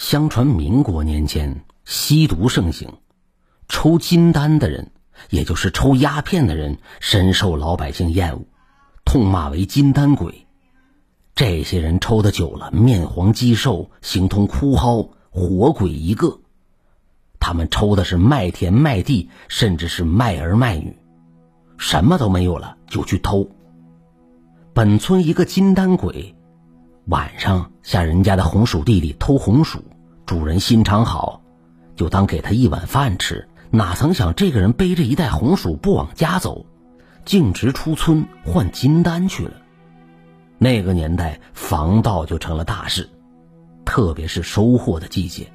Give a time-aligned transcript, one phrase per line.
[0.00, 2.88] 相传民国年间吸毒盛行，
[3.68, 4.92] 抽金丹的人，
[5.28, 8.46] 也就是抽鸦片的人，深受老百姓厌恶，
[9.04, 10.46] 痛骂为金丹鬼。
[11.34, 16.40] 这些人抽的久了，面黄肌瘦，形同枯蒿，活鬼一个。
[17.38, 20.96] 他们抽的是卖田、卖地，甚至是卖儿卖女，
[21.76, 23.50] 什么都没有了就去偷。
[24.72, 26.34] 本村一个金丹鬼。
[27.06, 29.82] 晚上下人家的红薯地里偷红薯，
[30.30, 31.42] 主人心肠好，
[31.96, 33.48] 就当给他一碗饭吃。
[33.72, 36.66] 哪曾想这个人背着一袋红薯不往家走，
[37.24, 39.54] 径直出村换金丹去了。
[40.56, 43.10] 那个年代防盗就成了大事，
[43.84, 45.50] 特别是收获的季节。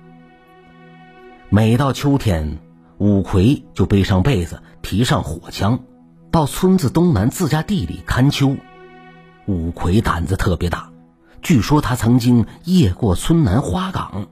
[1.48, 2.59] 每到秋天，
[2.98, 5.80] 五魁就背上被子，提上火枪，
[6.31, 8.58] 到村子东南自家地里看秋。
[9.45, 10.92] 五魁胆子特别大。
[11.42, 14.28] 据说他曾经夜过村南花岗，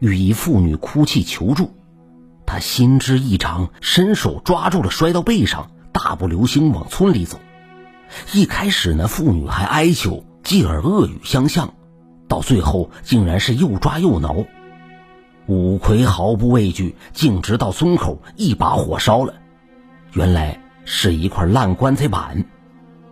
[0.00, 1.72] 与一妇女哭泣求助，
[2.46, 7.38] 他心知异常，伸手抓住了摔到背上，大步流星往村里走。
[8.32, 11.74] 一开始那妇女还哀求，继而恶语相向，
[12.26, 14.44] 到最后竟然是又抓又挠。
[15.46, 19.34] 五魁毫不畏惧，径直到村口，一把火烧了。
[20.12, 22.44] 原来是一块烂棺材板。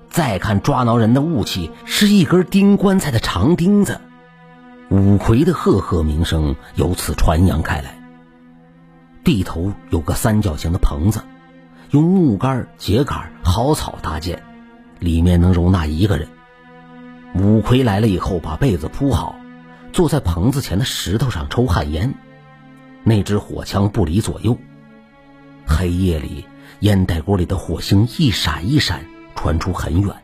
[0.09, 4.01] 再看抓挠人的武器，是一根钉棺材的长钉子。
[4.91, 7.99] 五魁的赫赫名声由此传扬开来。
[9.23, 11.21] 地头有个三角形的棚子，
[11.91, 14.43] 用木杆、秸秆、蒿草搭建，
[14.99, 16.29] 里面能容纳一个人。
[17.35, 19.37] 五魁来了以后，把被子铺好，
[19.93, 22.15] 坐在棚子前的石头上抽旱烟。
[23.05, 24.57] 那支火枪不离左右，
[25.67, 26.47] 黑夜里
[26.81, 29.05] 烟袋锅里的火星一闪一闪。
[29.35, 30.17] 传出很远，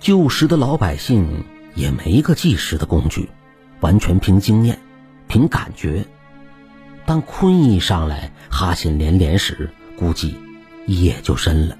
[0.00, 1.44] 旧时的老百姓
[1.76, 3.28] 也没个计时的工具，
[3.80, 4.78] 完全凭经验，
[5.28, 6.06] 凭感觉。
[7.04, 10.36] 当坤一上来，哈欠连连时，估计
[10.86, 11.76] 夜就深了。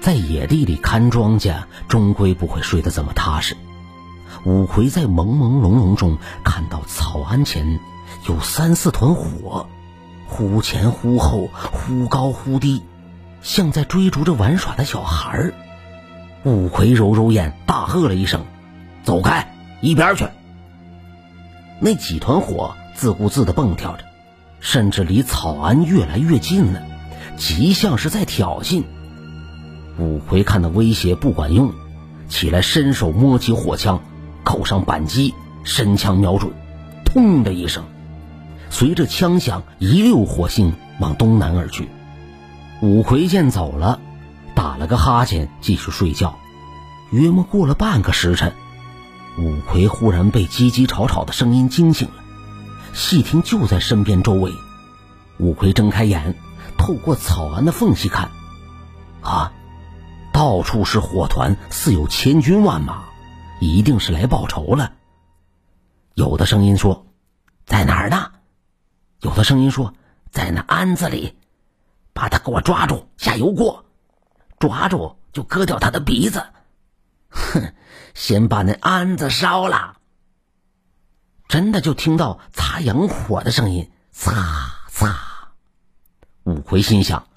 [0.00, 3.56] 在野地里看庄稼，终归不会睡得这么踏实。
[4.44, 7.80] 五魁在朦朦胧胧中看到草庵前
[8.28, 9.66] 有三四团火，
[10.26, 12.82] 忽前忽后，忽高忽低。
[13.42, 15.54] 像在追逐着玩耍的小孩儿，
[16.44, 18.44] 五魁揉揉眼，大喝了一声
[19.04, 20.26] ：“走开，一边去！”
[21.80, 24.04] 那几团火自顾自的蹦跳着，
[24.60, 26.82] 甚至离草庵越来越近了，
[27.36, 28.82] 极像是在挑衅。
[29.98, 31.72] 五魁看到威胁不管用，
[32.28, 34.00] 起来伸手摸起火枪，
[34.44, 35.34] 扣上扳机，
[35.64, 36.52] 伸枪瞄准，
[37.04, 37.84] 砰的一声，
[38.70, 41.88] 随着枪响，一溜火星往东南而去。
[42.82, 44.00] 五魁见走了，
[44.54, 46.36] 打了个哈欠，继续睡觉。
[47.10, 48.52] 约莫过了半个时辰，
[49.38, 52.14] 五魁忽然被叽叽吵吵的声音惊醒了。
[52.92, 54.52] 细听就在身边周围，
[55.38, 56.34] 五魁睁开眼，
[56.78, 58.30] 透过草庵的缝隙看，
[59.20, 59.52] 啊，
[60.32, 63.04] 到处是火团，似有千军万马，
[63.60, 64.92] 一定是来报仇了。
[66.14, 67.06] 有的声音说，
[67.66, 68.30] 在哪儿呢？
[69.20, 69.92] 有的声音说，
[70.30, 71.36] 在那庵子里。
[72.14, 73.84] 把他给我抓住，下油锅，
[74.58, 76.42] 抓住就割掉他的鼻子。
[77.36, 77.72] 哼，
[78.14, 79.98] 先把那庵子烧了。
[81.48, 84.32] 真的就听到擦洋火的声音，擦
[84.90, 85.16] 擦。
[86.42, 87.28] 五魁心想，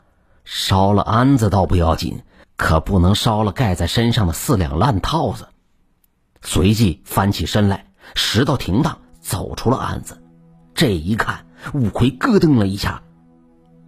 [0.45, 2.23] 烧了庵子倒不要紧，
[2.55, 5.47] 可不能烧了盖在身上的四两烂套子。
[6.41, 7.85] 随即翻起身来，
[8.15, 10.19] 拾到停当，走出了案子。
[10.73, 13.01] 这一看，五魁咯噔了一下，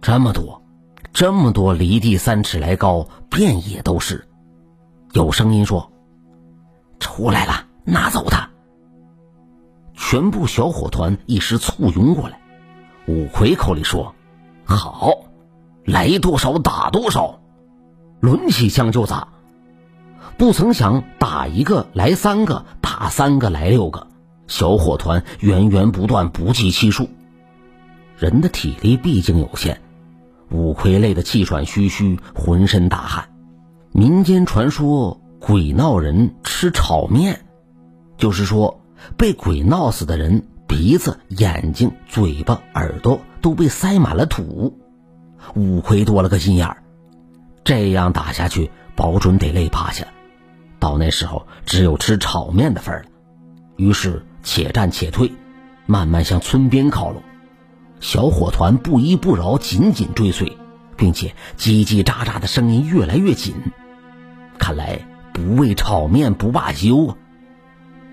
[0.00, 0.62] 这么多。
[1.12, 4.26] 这么多离地三尺来高，遍野都是。
[5.12, 5.91] 有声音说
[7.02, 8.48] ：“出来了，拿走他。”
[9.94, 12.40] 全部小火团一时簇拥过来。
[13.06, 14.14] 五魁口里说
[14.64, 15.12] ：“好，
[15.84, 17.40] 来多少打多少。”
[18.20, 19.28] 抡起枪就砸。
[20.38, 24.06] 不曾想打一个来三个，打三个来六个，
[24.46, 27.08] 小火团源源不断，不计其数。
[28.16, 29.80] 人的体力毕竟有限。
[30.50, 33.30] 五魁累得气喘吁吁，浑身大汗。
[33.92, 37.44] 民间传说鬼闹人吃炒面，
[38.16, 38.80] 就是说
[39.16, 44.78] 被鬼闹死的人鼻子、眼睛、嘴巴、耳朵都被塞满了土。
[45.56, 46.84] 五魁多了个心眼儿，
[47.64, 50.06] 这样打下去，保准得累趴下。
[50.78, 53.08] 到那时候，只有吃炒面的份儿了。
[53.76, 55.32] 于是且战且退，
[55.86, 57.20] 慢慢向村边靠拢。
[57.98, 60.56] 小火团不依不饶，紧紧追随，
[60.96, 63.56] 并且叽叽喳喳的声音越来越紧。
[64.56, 65.00] 看来
[65.32, 67.16] 不为炒面不罢休！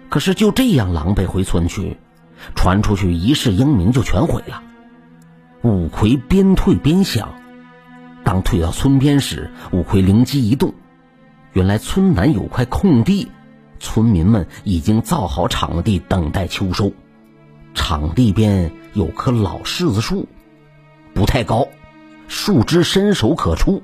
[0.09, 1.97] 可是就这样狼狈回村去，
[2.55, 4.63] 传出去一世英名就全毁了。
[5.61, 7.35] 五魁边退边想，
[8.23, 10.73] 当退到村边时，五魁灵机一动，
[11.53, 13.29] 原来村南有块空地，
[13.79, 16.91] 村民们已经造好场地等待秋收。
[17.75, 20.27] 场地边有棵老柿子树，
[21.13, 21.67] 不太高，
[22.27, 23.83] 树枝伸手可触。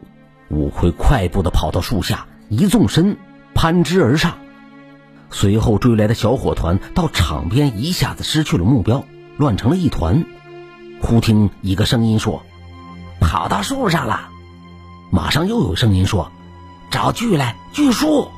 [0.50, 3.18] 五魁快步的跑到树下，一纵身
[3.54, 4.38] 攀枝而上。
[5.32, 9.04] 随后追来的小伙团到场边，一下子失去了目标，
[9.38, 10.26] 乱成了一团。
[11.02, 12.44] 忽听一个声音说
[13.20, 14.30] ：“跑到树上了。”
[15.12, 16.32] 马上又有声音说
[16.90, 18.30] ：“找锯来，锯树。”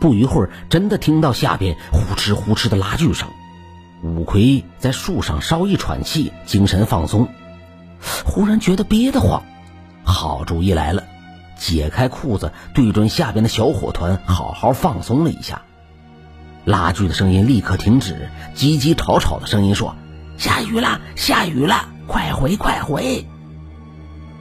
[0.00, 3.28] 不一会儿，真的听到下边呼哧呼哧的拉锯声。
[4.02, 7.28] 五魁在树上稍一喘气，精神放松，
[8.24, 9.44] 忽然觉得憋得慌。
[10.02, 11.04] 好主意来了，
[11.62, 15.62] 解开裤子，对准下边的小伙团，好好放松了一下。
[16.64, 19.94] 拉锯的声音立刻停止，叽叽吵吵的声音说
[20.36, 23.24] ：“下雨了，下雨了，快回，快回！”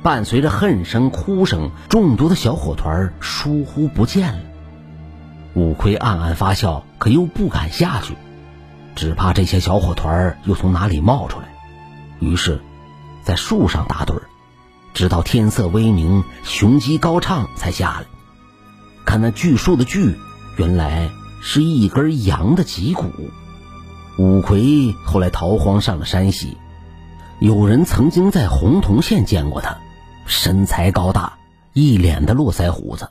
[0.02, 4.40] 伴随着恨声、哭声，众多的小伙团疏忽不见了。
[5.54, 8.16] 五魁暗暗发笑，可又不敢下去，
[8.96, 11.46] 只怕这些小伙团又从哪里冒出来。
[12.20, 12.60] 于是，
[13.24, 14.24] 在树上打盹儿，
[14.94, 18.06] 直到天色微明，雄鸡高唱才下来。
[19.06, 20.18] 看那锯树的锯，
[20.58, 21.10] 原来。
[21.44, 23.12] 是一根羊的脊骨。
[24.20, 26.56] 五魁后来逃荒上了山西，
[27.40, 29.76] 有人曾经在洪洞县见过他，
[30.28, 31.40] 身材高大，
[31.74, 33.10] 一脸的络腮胡子。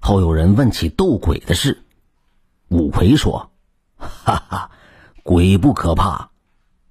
[0.00, 1.84] 后有人问起斗鬼的事，
[2.68, 3.50] 五魁说
[4.00, 4.70] ：“哈哈，
[5.22, 6.30] 鬼不可怕，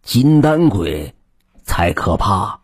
[0.03, 1.15] 金丹鬼
[1.63, 2.59] 才可怕。”